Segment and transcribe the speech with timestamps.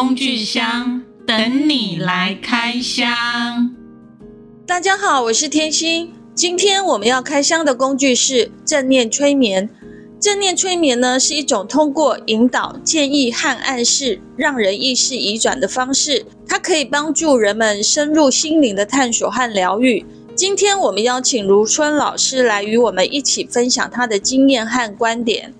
[0.00, 3.76] 工具箱等你来开箱。
[4.66, 6.10] 大家好，我是天心。
[6.34, 9.68] 今天我们要开箱的工具是正念催眠。
[10.18, 16.24] 正念催眠呢，是一种通过引导、建议和暗示，让人意识移转的方式。
[16.48, 20.06] 它可以帮助人们深入心灵的探索和疗愈。
[20.34, 25.52] 今天我们邀请如春老师来与我们一起分享他的经验和观点。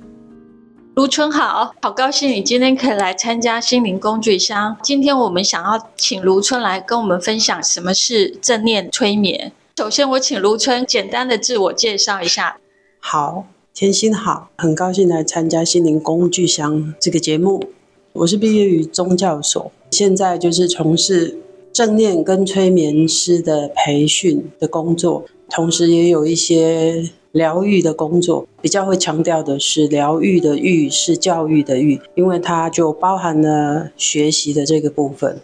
[0.97, 4.77] 卢春好，好高兴你今天可以来参加心灵工具箱。
[4.83, 9.53] 今天我们想要请卢春来跟我们分享什么是正念催眠。
[9.79, 12.59] 首先，我请卢春简单的自我介绍一下。
[12.99, 17.71] 好，天心好，很高兴来参加心灵工具箱这个节目。
[18.13, 21.39] 我是毕业于宗教所，现在就是从事
[21.73, 27.11] 正念跟催眠师的培训的工作，同时也有一些。
[27.33, 35.41] 疗愈的工作比较会强调的是疗愈的愈是教育的育，因为它就包含了学习的这个部分。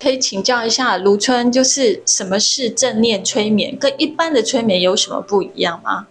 [0.00, 6.08] 可以请教一下卢春，就是什么是正念催眠，跟一般的催眠有什么不一样吗？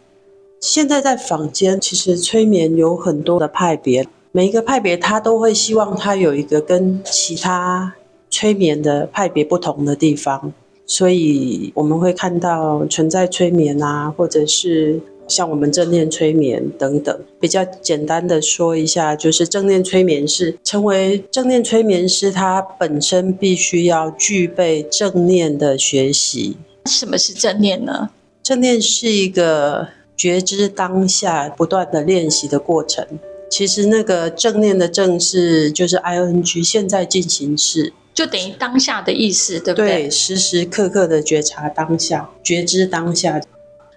[0.62, 7.96] 现在在坊间，其实催眠有很多的派别，每一个派别它都会希望它有一个跟其他
[8.30, 10.54] 催眠的派别不同的地方。
[10.92, 17.18] 所以我们会看到存在催眠啊，或者是像我们正念催眠等等。
[17.40, 26.58] 比较简单的说一下，就是正念催眠师成为正念催眠师，他本身必须要具备正念的学习。
[26.88, 28.10] 什么是正念呢？
[28.44, 33.08] 正念是一个觉知当下不断的练习的过程。
[33.50, 37.94] 其实那个正念的正是就是 ing 现在进行式。
[38.14, 40.04] 就等于当下的意思，对不对？
[40.04, 43.42] 对，时时刻刻的觉察当下，觉知当下。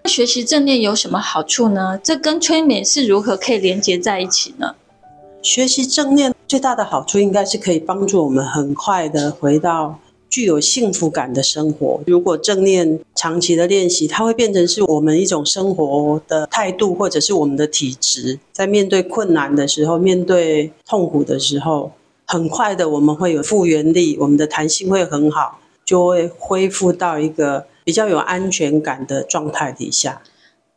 [0.05, 1.99] 学习正念有什么好处呢？
[2.03, 4.75] 这跟催眠是如何可以连接在一起呢？
[5.43, 9.99] 学习正念最大的好处，应该是可以帮助我们很快的回到
[10.29, 12.01] 具有幸福感的生活。
[12.07, 21.91] 如果正念长期的练习，它会变成是我们一种生活的态度，或者是我们的体质，在面对困难的时候，面对痛苦的时候。
[22.27, 30.23] 很快的，我们会有复原力，我们的弹性会很好，就会恢复到一个比较有安全感的状态底下。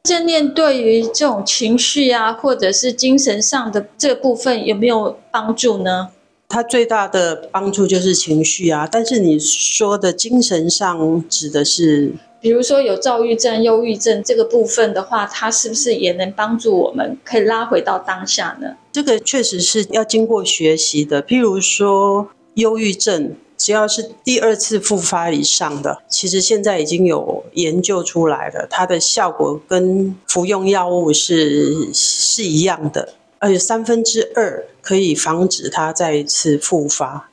[0.04, 6.10] 正念对于这种情绪啊，或者是精神上的这部分有没有帮助呢？
[6.50, 12.14] 它最大的帮助就是情绪啊，但是你说的精神上指的是？
[12.40, 18.76] 比如说有躁郁症、忧郁症这个部分的话，它是不是也能帮助我们可以拉回到当下呢？
[18.92, 21.22] 这个确实是要经过学习的。
[21.24, 37.30] 譬如说忧郁症，只要是第二次复发以上的，其实现在已经有研究出来了，它的效果跟服用药物是是一样的，而且三分之二可以防止它再一次复发。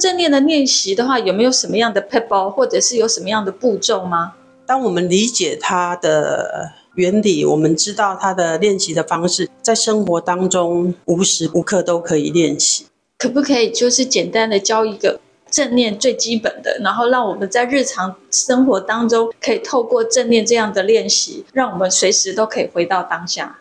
[0.00, 4.34] 正念的练习的话，有没有什么样的撇步，或者是有什么样的步骤吗？
[4.68, 12.84] 当我们理解它的原理，我们知道它的练习的方式，在生活当中无时无刻都可以练习。
[13.16, 15.18] 可不可以就是简单的教一个
[15.50, 23.60] 正念最基本的，然后让我们在日常生活当中可以透过正念这样的练习，让我们随时都可以回到当下。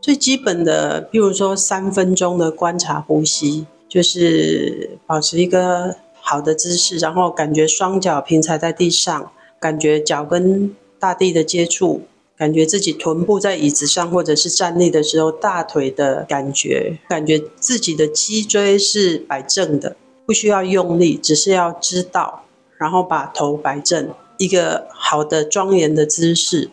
[0.00, 9.32] 最基本的，比如说三分钟的观察呼吸，就是保持一个好的姿势，然后感觉双脚平踩在地上。
[9.64, 12.02] 感觉脚跟大地的接触，
[12.36, 22.44] 感觉自己臀部在椅子上或者是站立的时候，大腿的感觉，感觉自己的脊椎是摆正的，不需要用力，只是要知道，
[22.76, 26.68] 然后把头摆正，一个好的庄严的姿势，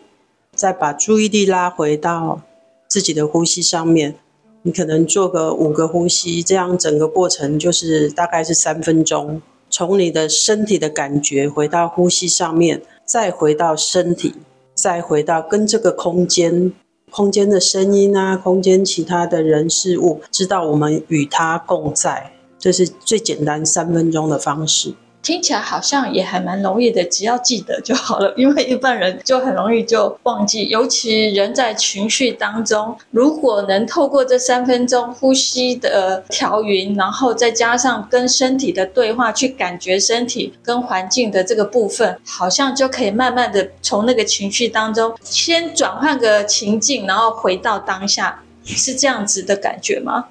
[0.54, 2.42] 再把注意力拉回到
[2.86, 4.16] 自己的呼吸上面。
[4.64, 9.40] 你可能做个五个呼吸，这样整个过程就是大概是三分钟。
[9.72, 14.34] 从你的身体的感觉回到呼吸上面，再回到身体，
[14.74, 16.70] 再回到跟这个空间、
[17.10, 24.92] 空间的声音啊，空间其他的人事物，知道我们与它共在，这是最简单三分钟的方式。
[25.22, 28.34] 听起来好像也还蛮容易的，只要记得就好了。
[28.36, 50.24] 因为一般人就很容易就忘记，尤其人在情绪当中，如果能透过这三分钟呼吸的调匀，然后再加上跟身体的对话，去感觉身体跟环境的这个部分，好像就可以慢慢的从那个情绪当中先转换个情境，然后回到当下，是这样子的感觉吗？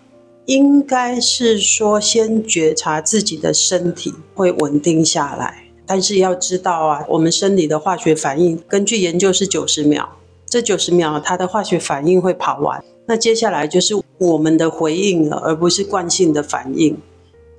[0.46, 10.18] 应该是说，先觉察自己的身体会稳定下来，但是要知道啊，我们身体的化学反应，根据研究是九十秒，
[10.48, 16.98] 这九十秒它的化学反应会跑完，那接下来就是我们的回应了，而不是惯性的反应。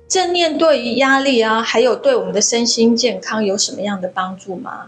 [0.07, 4.87] 正念对于压力啊，还有对我们的身心健康有什么样的帮助吗？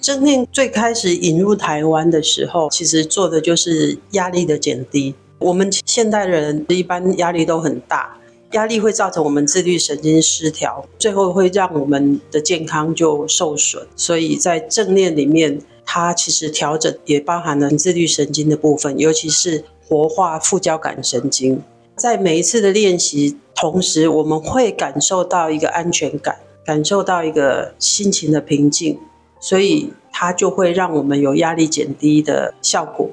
[0.00, 5.14] 正念最开始引入台湾的时候，其实做的就是压力的减低。
[5.42, 8.16] 我们现代人一般压力都很大，
[8.52, 13.86] 压力会造成我们自律神经失调，最后会让我们的健康就受损。
[13.96, 21.62] 所以在正念里面，它其实调整也包含了自律神经的部分，尤其是活化副交感神经。
[21.96, 28.98] 在每一次的练习，同时我们会感受到一个安全感，感受到一个心情的平静，
[29.40, 33.10] 所以它就会让我们有压力减低的效果。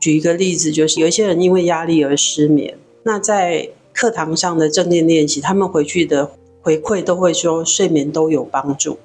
[0.00, 6.30] 举一个例子，就是有一些人因为压力而失眠，那在课堂上的正念练习，他们回去的
[6.60, 8.98] 回馈都会说睡眠都有帮助。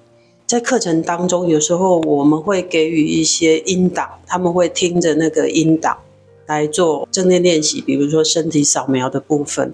[0.46, 5.98] 在课程当中，有时候我们会给予一些音导，他们会听着那个音导。
[6.46, 9.74] 来做正念练习，比如说身体扫描的部分。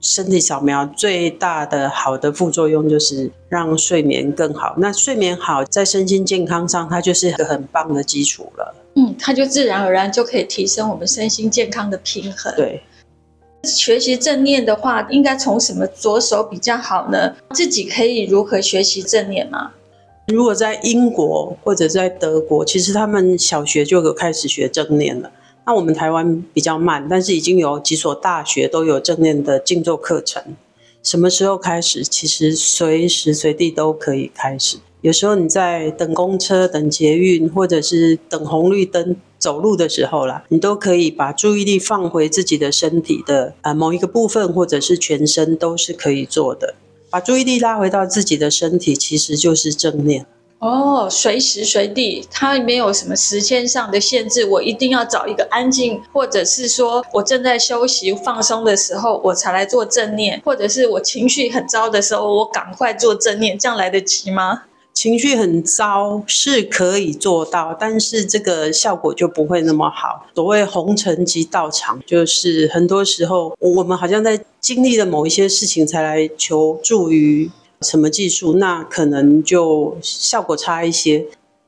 [0.00, 4.74] 身体扫描最大的好的副作用就是让睡眠更好。
[4.78, 8.74] 那睡眠好，在身心健康上，它就是一个很棒的基础了。
[8.98, 12.52] 嗯，它就自然而然就可以提升我们身心健康的平衡。
[12.56, 12.82] 对，
[13.62, 17.36] 学习正念的话，应该从什么着手比较好呢？
[17.54, 19.70] 自己可以如何学习正念吗？
[20.26, 25.30] 如果在英国或者在德国，其实他们小学就有开始学正念了。
[25.64, 30.42] 那我们台湾比较慢，但是已经有几所大学都有正念的静坐课程。
[31.04, 32.02] 什么时候开始？
[32.02, 34.78] 其实随时随地都可以开始。
[35.00, 46.74] 有时候你在等公车、等捷运，或者是等红绿灯走路的时候啦，你都可以把注意力放回自己的身体的呃某一个部分，或者是全身都是可以做的。
[47.10, 50.26] 把注意力拉回到自己的身体，其实就是正念。
[50.58, 54.44] 哦，随时随地，它没有什么时间上的限制。
[54.44, 64.64] 我一定要找一个安静，或者是说我正在休息放松的时候，我才来做正念，或者是我情绪很糟的时候，我赶快做正念，这样来得及吗？
[64.98, 70.26] 情绪很糟是可以做到，但是这个效果就不会那么好。
[70.34, 77.48] 所谓红尘即道场，就是很多时候我们好像在经历了某一些事情，才来求助于。
[77.82, 81.26] 什么技术，那可能就效果差一些。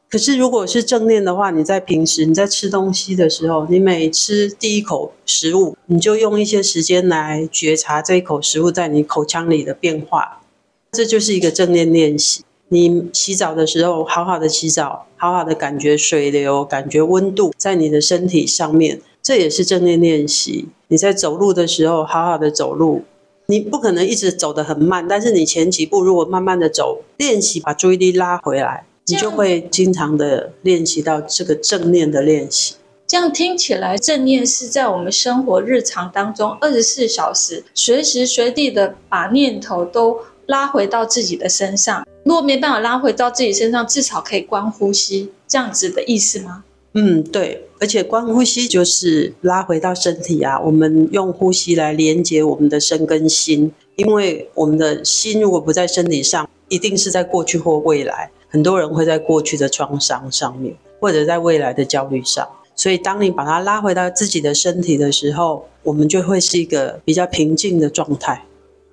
[0.09, 10.41] 可是如果是正念的话，你在平时你在吃东西的时候，你每吃第一口食物，你就用一些时间来觉察这一口食物在你口腔里的变化，
[10.91, 12.43] 这就是一个正念练习。
[12.73, 20.69] 你洗澡的时候，好好的洗澡，好好的感觉水流，感觉温度在你的身体上面，这也是正念练习。
[20.87, 23.03] 你在走路的时候，好好的走路。
[23.47, 32.77] 你不可能一直走得很慢，但是你前几步如果慢慢的走，练习把注意力拉回来，你就会经常的练习到这个正念的练习。
[33.09, 42.07] 这样听起来，正念是在我们生活日常当中二十四小时，随时随地的把念头都拉回到自己的身上。
[42.25, 46.65] 如果没办法拉回到自己身上，至少可以观呼吸，这样子的意思吗？
[46.93, 47.67] 嗯，对。
[47.81, 58.31] 而且观呼吸就是拉回到身体啊，我们用呼吸来连接我们的身跟心，因为我们的心如果不在身体上，一定是在过去或未来。
[58.51, 62.47] 很多人会在过去的创伤上面，或者在未来的焦虑上。
[62.77, 68.45] 所以当你把它拉回到自己的身体的时候，我们就会是一个比较平静的状态。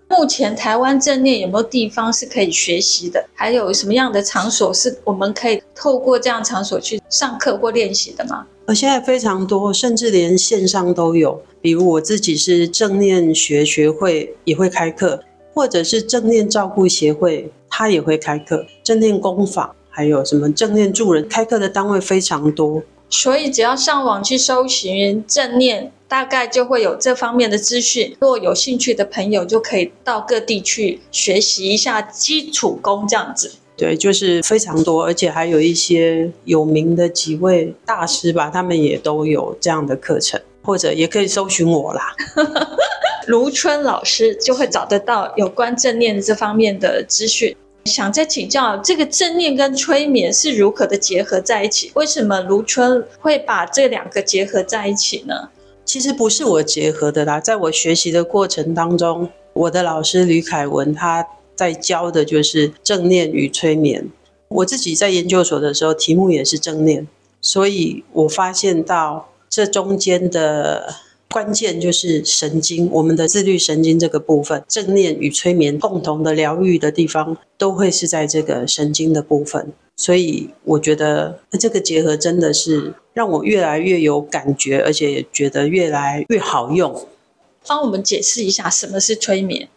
[0.10, 3.24] 目前台湾正念有没有地方是可以学习的？
[3.34, 8.46] 还有什么样的场所是我们可以透过这样场所去上课或练习的吗？
[8.66, 11.42] 呃，现在非常多，甚至连线上都有。
[11.62, 15.22] 比如我自己是正念学学会也会开课，
[15.54, 18.66] 或者是正念照顾协会，它也会开课。
[18.84, 22.82] 正念工坊还有什么正念助人，开课的单位非常多。
[23.10, 28.16] 所以只要上网去搜寻正念，大概就会有这方面的资讯。
[28.20, 33.54] 如果有兴趣的朋友，就可以到各地去学习一下基础功，这样子。
[33.78, 42.16] 对，就是非常多，而且还有一些有名的几位大师吧，他们也都有这样的课程，或者也可以搜寻我啦。
[43.28, 47.56] 卢春老师就会找得到有关正念这方面的资讯。
[47.88, 51.90] 想再请教，这个正念跟催眠是如何的结合在一起？
[51.96, 55.50] 为什么卢春会把这两个结合在一起呢？
[55.86, 61.26] 其实不是我结合的啦，在我学习的过程当中，我的老师吕凯文他
[61.56, 64.06] 在教的就是正念与催眠。
[64.50, 67.08] 我自己在研究所的时候，题目也是正念，
[67.42, 71.07] 所以我发现到这中间的。
[71.30, 79.74] 关键就是神经，我们的自律神经这个部分，正念与催眠共同的疗愈的地方，都会是在这个神经的部分。
[79.96, 87.08] 所以我觉得这个结合真的是让我越来越有感觉，而且也觉得越来越好用。
[87.66, 89.68] 帮我们解释一下什么是催眠？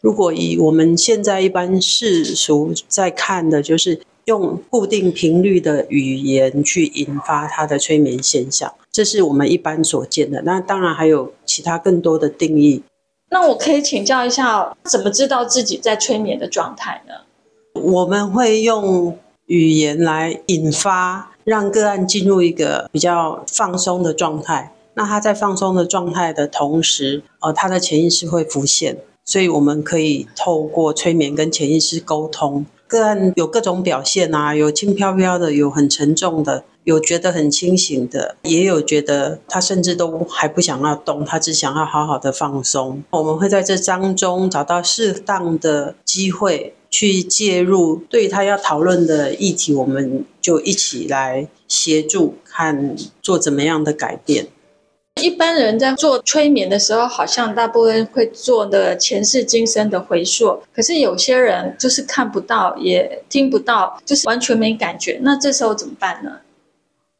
[0.00, 10.42] 如果以我们现在一般世俗在看的，就是用固定频率的语言去引发他的催眠现象，这是我们一般所见的。
[10.42, 12.82] 那当然还有其他更多的定义。
[13.30, 17.14] 那我可以请教一下，怎么知道自己在催眠的状态呢？
[17.80, 24.72] 我们会用语言来引发，让个案进入一个比较放松的状态。
[24.94, 32.64] 那他在放松的状态的同时，呃，他的潜意识会浮现，所以我们可以透过催眠跟潜意识沟通。
[32.94, 43.02] 个案有各种表现啊，有轻飘飘的，有很沉重的，有觉得很清醒的，也有觉得他甚至都还不想要动，他只想要好好的放松。
[43.10, 54.46] 我们会在这当中找到适当的机会去介入，对他要讨论的议题，我们就一起来协助，看做怎么样的改变。
[55.22, 65.20] 一般人在做催眠的时候，好像大部分会做的前世今生的回溯，可是有些人就是看不到，也听不到，就是完全没感觉。
[65.22, 66.40] 那这时候怎么办呢？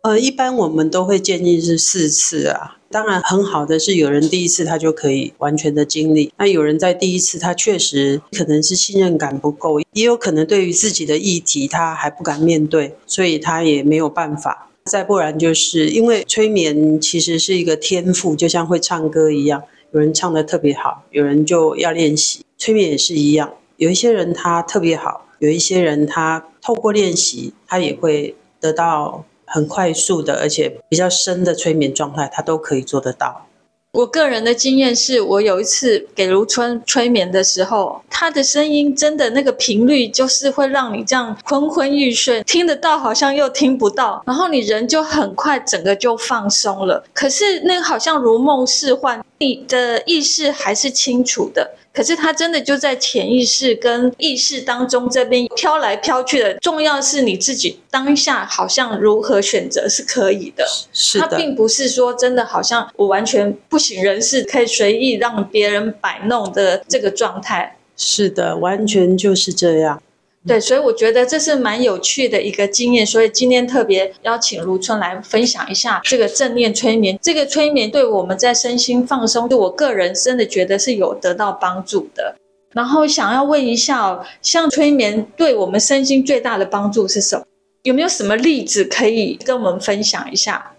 [0.02, 2.76] 呃，一般我们都会建议是四次啊。
[2.90, 14.68] 当然，很好的是有人第一次他就可以完全的经历，那有人在第一次他确实可能是信任感不够，也有可能对于自己的议题他还不敢面对，所以他也没有办法。
[14.90, 19.62] 再不然，就是因为催眠其实是一个天赋，就像会唱歌一样，
[19.92, 22.44] 有人唱的特别好，有人就要练习。
[22.58, 33.46] 催眠也是一样，有一些人他特别好，有一些人他透过练习，他也会得到很快速的，而且比较深的催眠状态，他都可以做得到。
[33.94, 47.04] 我个人的经验是，我有一次给如春催眠的时候，他的声音真的那个频率，就是会让你这样昏昏欲睡，听得到好像又听不到，然后你人就很快整个就放松了。
[47.12, 51.76] 可是那个好像如梦似幻，你的意识还是清楚的。
[51.94, 60.66] 可是他真的就在潜意识跟意识当中这边飘来飘去的，重要是你自己当下好像如何选择是可以的。
[60.92, 61.28] 是的。
[61.28, 67.76] 他并不是说真的好像我完全不省人事，可以随意让别人摆弄的这个状态。
[67.96, 70.02] 是的，完全就是这样。
[70.46, 77.18] 对，所以我觉得这是蛮有趣的一个经验，所以今天特别邀请卢春来分享一下这个正念催眠。
[77.22, 82.36] 这个催眠对我们在身心放松，对我个人真的觉得是有得到帮助的。
[82.72, 87.46] 然后想要问一下哦，像催眠对我们身心最大的帮助是什么？
[87.84, 90.72] 有没有什么例子可以跟我们分享一下？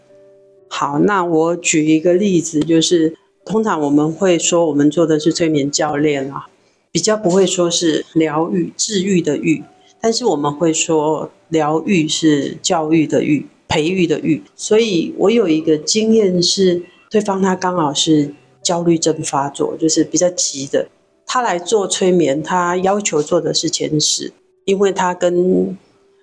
[0.67, 6.47] 好，那我举一个例子，就是通常我们会说我们做的是催眠教练啊。
[6.95, 9.61] 比较不会说是疗愈、治愈的愈，
[9.99, 14.41] 但是我们会说疗愈是教育的育、培育的育。
[14.55, 18.33] 所以我有一个经验是，对方他刚好是
[18.63, 20.87] 焦虑症发作，就是比较急的。
[21.25, 24.31] 他来做催眠，他要求做的是前世，
[24.63, 25.77] 因为他跟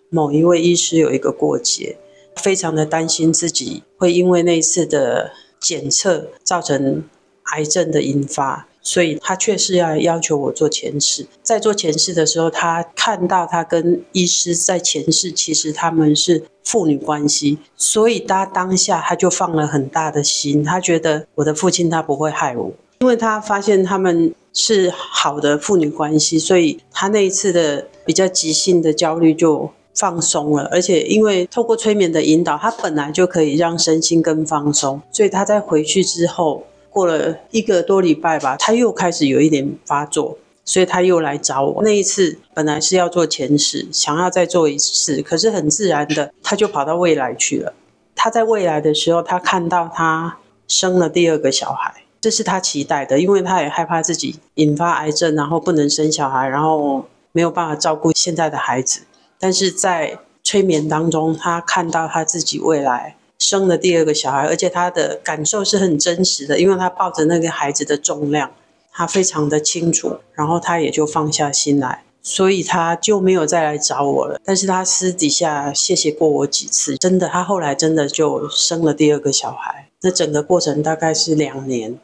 [0.08, 1.98] 某一位医师有一个过节，
[2.36, 7.04] 非常的担心自己会因为那次的检测造成
[7.52, 8.68] 癌症的引发。
[8.82, 36.64] 所以他确实要要求我做前世，在做前世的时候，他看到他跟医师在前世其实他们是父女关系，所以他当下他就放了很大的心，他觉得我的父亲他不会害我，因为他发现他们是好的父女关系，所以他那一次的比较急性的焦虑就放松了，而且因为透过催眠的引导，他本来就可以让身心更放松，所以他在回去之后。
[36.92, 41.82] 过了一个多礼拜吧，他又开始有一点发作，所以他又来找我。
[41.82, 47.72] 那一次本来是要做前世，想要再做一次，可是很自然的，他就跑到未来去了。
[48.14, 50.36] 他在未来的时候，他看到他
[50.68, 59.00] 生了第二个小孩，这是他期待的，因为他也害怕自己引发癌症，然后不能生小孩，然后没有办法照顾现在的孩子。
[59.40, 63.16] 但是在催眠当中，他看到他自己未来。
[63.42, 68.52] 生了第二个小孩，而且他的感受是很真实的，因为他抱着那个孩子的重量，
[68.92, 74.40] 他非常的清楚，然后他也就放下心来，所以他就没有再来找我了。
[74.44, 79.88] 但是他私底下谢谢过我几次，真的，他后来真的就生了第二个小孩。
[80.02, 81.98] 那整个过程大概是两年，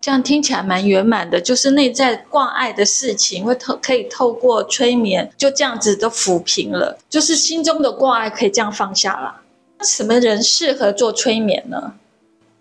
[0.00, 9.40] 这样听起来蛮圆满的，就是内在挂碍的事情会透可以透过催眠就这样子都抚平了，就是心中的挂碍可以这样放下了。
[9.82, 11.94] 什么人适合做催眠呢？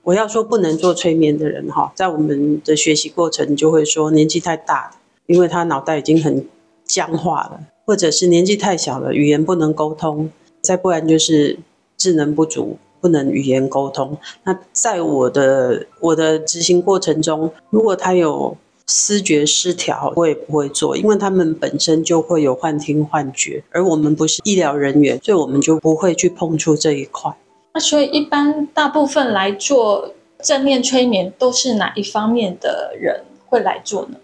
[0.04, 4.92] 我要说不能做催眠的人哈，在我们的学习过程就会说年纪太大，
[5.26, 6.48] 因为他脑袋已经很
[6.86, 10.32] 僵化了，或者是年纪太小了，语言不能沟通，
[10.62, 11.60] 再不然就是
[11.98, 14.18] 智能不足，不能语言沟通。
[14.44, 18.56] 那在我的我的执行过程中，如果他有
[18.88, 27.32] 思觉失调，我也不会做，因为他们本身就会有幻听幻觉，而我们不是医疗人员，所以我们就不会去碰触这一块。
[27.74, 34.18] 那所以一般大部分来做正念催眠，都是哪一方面的人会来做呢？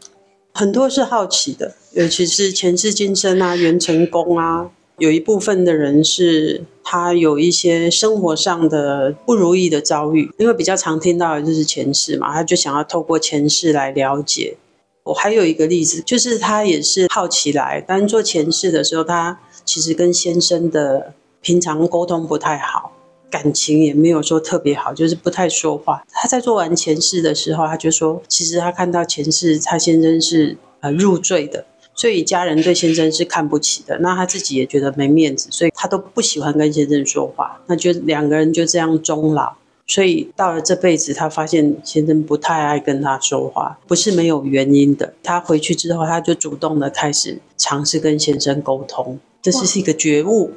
[0.53, 4.70] 很多是好奇的，尤其是前世今生啊、元成功啊。
[4.97, 14.57] 有一部分的人是他有一些生活上的不如意的遭遇，因为比较常听到的就是前世嘛，他就想要透过前世来了解。
[15.03, 22.93] 我还有一个例子，就是他也是好奇来，但做前世的时候，他其实跟先生的平常沟通不太好，
[23.29, 26.03] 感情也没有说特别好，就是不太说话。
[26.09, 31.65] 他在做完前世的时候，他就说，其实他看到前世他先生是呃入赘的。
[31.95, 37.62] 所以家人对先生是看不起的，那他自己也觉得没面子，所以他都不喜欢跟先生说话。
[37.67, 39.53] 那就两个人就这样终老。
[39.85, 45.13] 所以到了这辈子，他发现先生不太爱跟他说话，不是没有原因的。
[45.21, 50.51] 他回去之后，他就主动的开始尝试跟先生沟通，这是一个觉悟。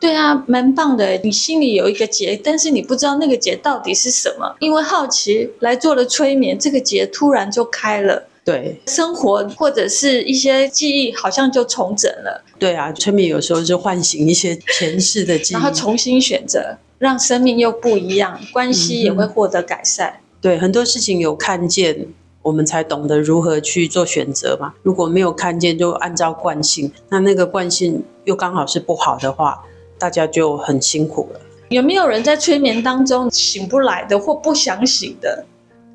[0.00, 1.16] 对啊，蛮棒的。
[1.22, 8.28] 你心里有一个结，但是你不知道那个结到底是什么，因为好奇来做了催眠，这个结突然就开了。
[8.44, 12.44] 对，生活或者是一些记忆，好像就重整了。
[12.58, 20.10] 对啊，催眠有时候就唤醒一些前世的记忆，然后重新选择，让生命又不一样，关系也会获得改善。
[20.10, 20.20] 嗯。
[20.42, 22.06] 对，很多事情有看见，
[22.42, 24.74] 我们才懂得如何去做选择嘛。
[24.82, 29.64] 如果没有看见，就按照惯性，那那个惯性又刚好是不好的话，
[29.98, 31.40] 大家就很辛苦了。
[31.70, 35.46] 有没有人在催眠当中醒不来的，或不想醒的？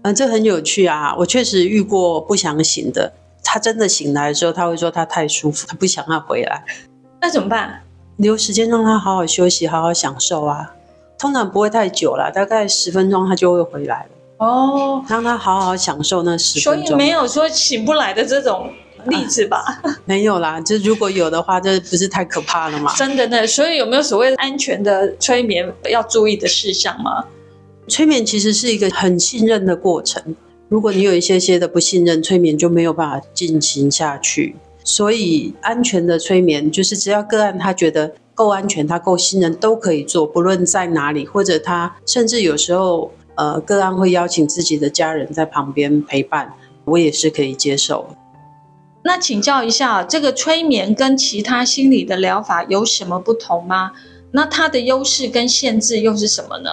[0.04, 1.14] 嗯，这很有趣啊！
[1.18, 3.12] 我确实遇过不想醒的，
[3.44, 6.64] 他真的醒来的时候，他会说他太舒服，他不想要回来。
[7.22, 7.82] 那怎么办？
[8.18, 10.74] 留时间让他好好休息，好好享受啊！
[11.18, 14.10] 通常不会太久了，大概十分钟他就会回来了。
[14.38, 16.86] 哦，让他好好享受那十分钟。
[16.88, 18.72] 所以没有说醒不来的这种
[19.08, 19.58] 例子吧？
[19.84, 22.94] 啊， 没有啦，就如果有的话，这不是太可怕了吗？
[22.96, 27.26] 真的呢，所以有没有所谓安全的催眠要注意的事项吗？
[27.90, 30.36] 催眠其实是一个很信任的过程，
[30.70, 34.56] 如果你有一些些的不信任，催眠就没有办法进行下去。
[34.84, 46.54] 所以安全的催眠就是只要个案他觉得够安全，他够信任，都可以做，不论在哪里，或者他甚至有时候呃个案会邀请自己的家人在旁边陪伴，
[46.86, 48.08] 我也是可以接受。
[49.04, 53.92] 那请教一下，这个催眠跟其他心理的疗法有什么不同吗？
[54.32, 56.70] 那它的优势跟限制又是什么呢？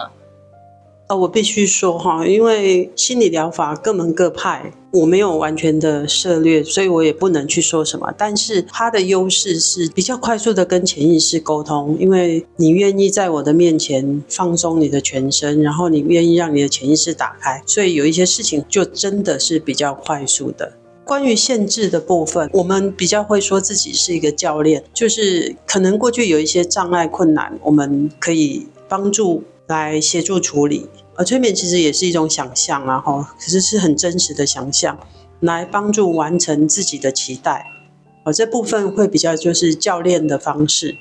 [1.09, 8.13] 呃，我必须说哈，因为心理疗法各门各派，我没有完全的涉猎，所以我也不能去说什么。
[8.19, 20.73] 但是它的优势是比较快速的跟潜意识沟通，因为你愿意在我的面前放松你的全身，然后你愿意让你的潜意识打开，所以有一些事情就真的是比较快速的。
[21.05, 29.45] 关于限制的部分，我们比较会说自己是一个教练，就是可能过去有一些障碍困难，我们可以帮助。
[29.67, 34.99] 来协助处理，而催眠其实也是一种想象啊，哈，可是是很真实的想象，
[35.41, 37.67] 来帮助完成自己的期待。
[38.25, 40.95] 而这部分会比较就是教练的方式，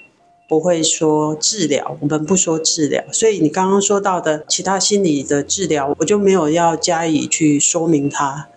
[0.47, 3.04] 不会说治疗，我们不说治疗。
[3.12, 8.47] 所以你刚刚说到的其他心理的治疗，我就没有要加以去说明它。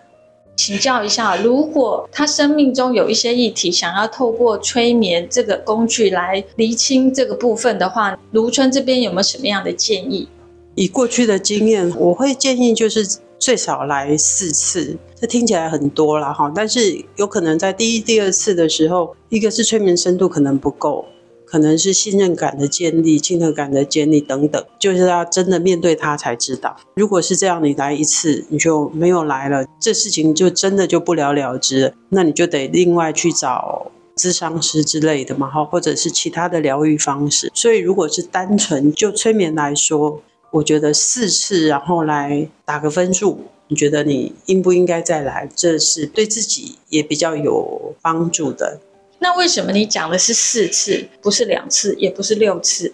[0.59, 10.27] 请教一下，如果他生命中有一些议题，想要透过催眠这个工具来厘清这个部分的话，卢春这边有没有什么样的建议？
[10.75, 13.07] 以过去的经验，我会建议就是
[13.39, 21.05] 最少来四次，这听起来很多了哈，但是有可能在第一、第二次的时候，一个是催眠深度可能不够。
[21.49, 26.77] 可能是信任感的建立、亲和感的建立等等，就是要真的面对他才知道。
[26.93, 31.95] 如果是这样，你来一次你就没有来了，这事情就真的就不了了之。
[32.09, 37.51] 那你就得另外去找咨商师之类的嘛，哈，或者是其他的疗愈方式。
[37.55, 45.49] 所以，如果是单纯就催眠来说，我觉得四次然后来打个分数，你觉得你应不应该再来？
[45.55, 48.79] 这是对自己也比较有帮助的。
[49.19, 52.93] 那为什么你讲的是四次，不是两次，也不是六次？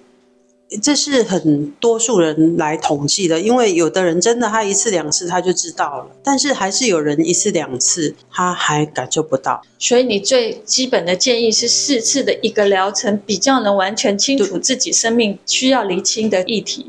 [0.82, 9.62] 这是很多数人来统计的，因为有的人真的他一次两次他就知道了，但是还是有人一次两次他还感受不到。
[9.78, 16.88] 所以你最基本的建议是四次的一个疗程，比较能完全清楚自己生命需要厘清的议题。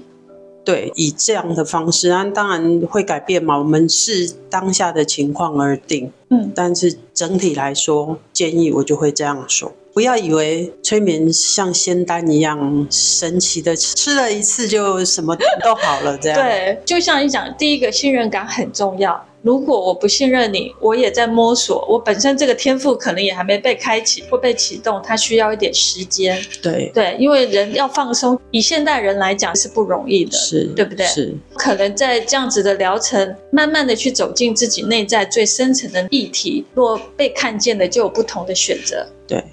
[0.67, 3.57] 对，以这样的方式，那当然会改变嘛。
[3.57, 16.19] 我们是当下的情况而定，嗯，但是整体来说，建议我就会这样说：不要以为催眠像仙丹一样神奇的，吃了一次就什么都好了。
[16.19, 19.25] 这样对，就像你讲，第一个信任感很重要。
[19.47, 26.37] 如果我不信任你，我也在摸索，我本身这个天赋可能也还没被开启或被启动，它需要一点时间。
[26.61, 31.07] 对对，因为人要放松，以现代人来讲是不容易的，是，对不对？
[31.07, 39.07] 是，可能在这样子的疗程，慢慢的去走进自己内在最深层的议题，若被看见的，就有不同的选择。
[39.29, 39.45] 对。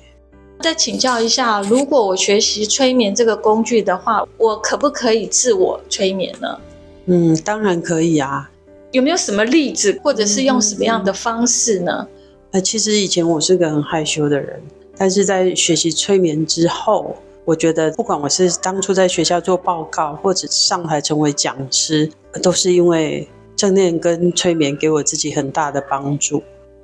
[0.60, 6.58] 再请教一下，如果我学习催眠这个工具的话，我可不可以自我催眠呢？
[7.06, 8.50] 嗯，当然可以啊。
[8.94, 12.08] 有没有什么例子，或者是用什么样的方式呢？
[12.52, 14.62] 呃，其实以前我是个很害羞的人，
[14.96, 22.10] 但是在学习催眠之后，我觉得不管我是当初在学校做报告，或者上台成为讲师，
[22.42, 26.44] 都是因为正念跟催眠给我自己很大的帮助。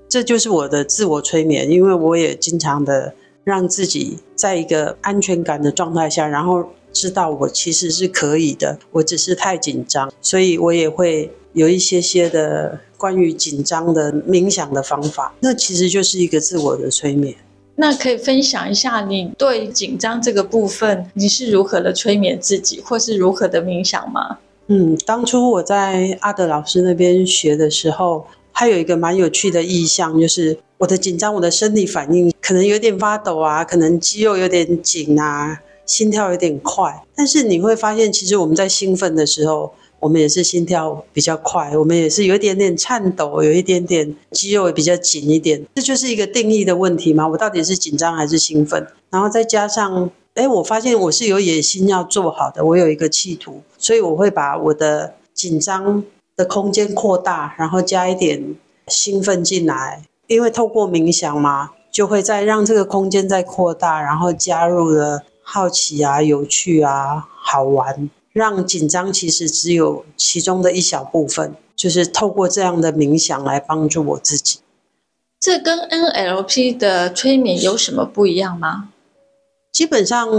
[0.10, 3.14] 这就是我的自我催眠，因为我也经常的。
[3.46, 15.34] 让自己在一个安全感的状态下，然后知道我其实是可以的，我只是太紧张，所以我也会有一些些的关于紧张的冥想的方法。
[15.40, 17.36] 那其实就是一个自我的催眠。
[17.76, 24.38] 那可以分享一下你对紧张这个部分，你是如何的催眠自己，或是如何的冥想吗？
[24.68, 30.60] 嗯，当初我在阿德老师那边学的时候，还有一个蛮有趣的意象，就是。
[30.80, 37.04] 我的紧张，我的生理反应可能有点发抖啊，可能肌肉有点紧啊，心跳有点快。
[37.16, 45.66] 但是你会发现，其实我们在兴奋的时候，我们也是心跳比较快，我们也是有一点点颤抖，有一点点肌肉也比较紧一点。
[45.74, 47.28] 这就是一个定义的问题嘛？
[47.28, 48.88] 我到底是紧张还是兴奋？
[49.10, 56.04] 然后再加上，哎，我发现我是有野心要做好的，我有一个企图，所以我会把我的紧张
[56.38, 58.56] 的空间扩大，然后加一点
[58.88, 60.04] 兴奋进来。
[60.28, 74.60] 因为透过冥想嘛，就会再让这个空间再扩大，然后加入了好奇啊、有趣啊、好玩，让紧张其实只有其中的一小部分，就是透过这样的冥想来帮助我自己。
[75.40, 78.90] 这跟 NLP 的催眠有什么不一样吗？
[79.72, 80.30] 基本上。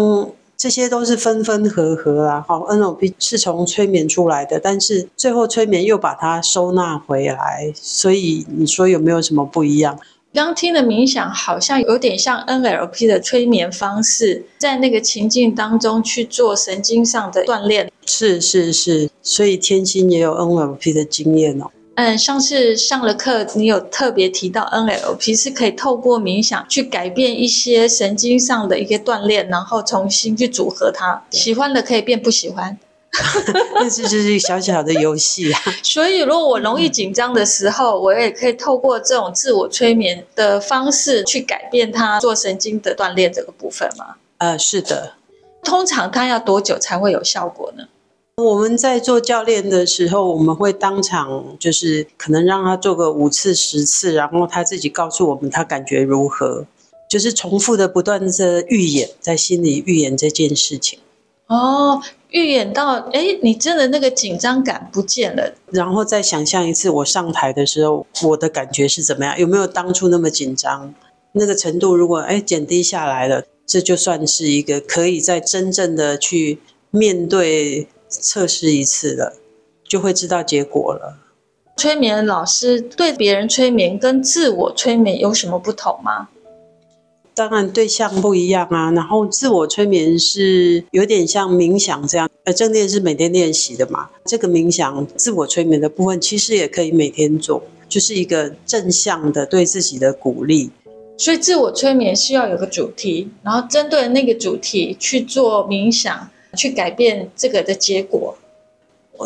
[0.61, 9.99] 这些都是分分合合啊，好，NLP 是从催眠出来的，但是最后催眠又把它收纳回来，所以你说有没有什么不一样？
[10.33, 17.91] 刚听的冥想好像有点像 NLP 的催眠方式，在那个情境当中去做神经上的锻炼。
[18.07, 21.67] 是是是，所以天心也有 NLP 的经验哦。
[21.97, 31.21] 嗯，上次上了课，你有特别提到 NLP 是可以透过冥想去改变一些神经上的一个锻炼，然后重新去组合它。
[31.33, 32.79] 喜欢的可以变不喜欢，
[33.75, 35.61] 那这就是小小的游戏啊。
[35.83, 44.17] 所以，如果我容易紧张的时候，我也可以透过这种自我催眠的方式去改变它，做神经的锻炼这个部分吗？
[44.39, 45.15] 呃，是的。
[45.63, 47.85] 通常它要多久才会有效果呢？
[48.37, 56.65] 我们在做教练的时候，我们会当场就是可能让他做个五次、十次，然后他自己告诉我们他感觉如何，
[57.11, 60.99] 就是重复的不断的预演，在心里预演这件事情。
[61.51, 69.39] 哦，预演到哎，你真的那个紧张感不见了，然后再想象一次我上台的时候，我的感觉是怎么样？
[69.39, 70.95] 有没有当初那么紧张？
[71.33, 76.61] 那个程度如果哎减低下来了，这就算是一个可以再真正的去
[76.91, 77.87] 面对。
[78.13, 79.37] 测试一次了，
[79.85, 81.17] 就会知道结果了。
[81.77, 86.29] 催眠老师对别人催眠跟自我催眠有什么不同吗？
[87.35, 88.91] 当然对象不一样啊。
[88.93, 94.09] 然后自我催眠是有点像冥想这样，呃，正念是每天练习的嘛。
[94.25, 100.71] 这个冥想自我催眠的部分其实也可以每天做，就是一个正向的对自己的鼓励。
[101.17, 106.31] 所以自我催眠需要有个主题，然后针对那个主题去做冥想。
[106.57, 108.37] 去改变这个的结果。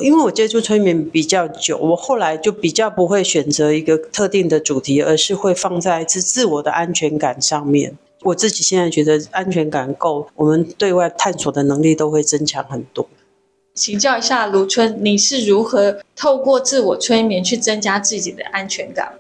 [0.03, 7.97] 因为我接触催眠比较久，我后来就比较不会选择一个特定的主题，而是会放在自自我的安全感上面。
[8.23, 13.07] 我自己现在觉得安全感够，我们对外探索的能力都会增强很多。
[13.75, 19.15] 请教一下卢春，你是如何透过自我催眠去增加自己的安全感？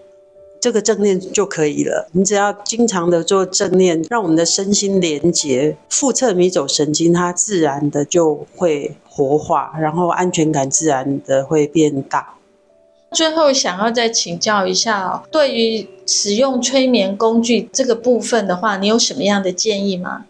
[0.64, 2.09] 这个正念就可以了。
[2.12, 12.37] 你只要经常的做正念，让我们的身心连接，腹侧迷走神经它自然的就会活化，然后安全感自然的会变大。
[13.12, 20.24] 最后想要再请教一下哦，对于使用催眠工具这个部分的话，你有什么样的建议吗？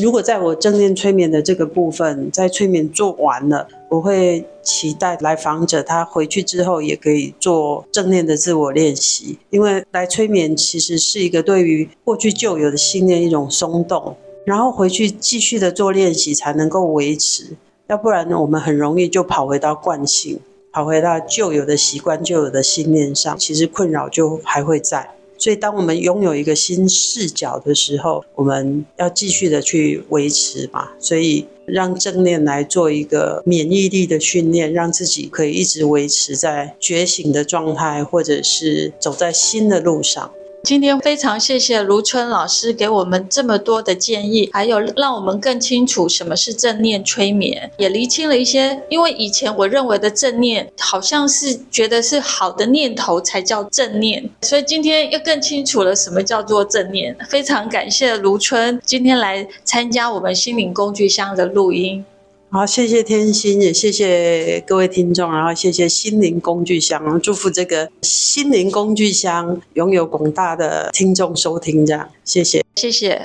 [0.00, 17.56] 如果在我正念催眠的这个部分，在催眠做完了，我会期待来访者他回去之后也可以做正念的自我练习，因为来催眠其实是一个对于过去旧有的信念一种松动，然后回去继续的做练习才能够维持，
[17.88, 20.38] 要不然呢我们很容易就跑回到惯性。
[20.72, 25.10] 跑回到旧有的习惯、旧有的信念上，其实困扰就还会在。
[25.40, 30.90] 所以，当我们拥有一个新视角的时候，我们要继续的去维持嘛。
[30.98, 40.30] 所以，让正念来做一个免疫力的训练，让自己可以一直维持在觉醒的状态，或者是走在新的路上。
[40.62, 48.80] 今天非常谢谢卢春老师给我们这么多的建议，还有让我们更清楚什么是正念催眠，也厘清了一些。
[48.90, 57.16] 因为以前我认为的正念，好像是觉得是好的念头才叫正念，所以今天又更清楚了什么叫做正念。
[57.28, 62.04] 非常感谢卢春今天来参加我们心灵工具箱的录音。
[62.52, 73.22] 好，谢谢天心，也谢谢各位听众，然后谢谢心灵工具箱，祝福这个心灵工具箱拥有广大的听众收听，这样，谢谢，谢谢，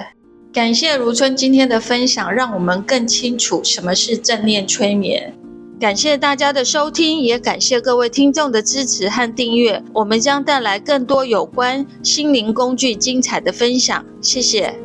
[0.54, 5.34] 感谢如春今天的分享，让我们更清楚什么是正念催眠。
[5.80, 14.76] 感谢大家的收听，也感谢各位听众的支持和订阅，我们将带来更多有关心灵工具精彩的分享，谢谢。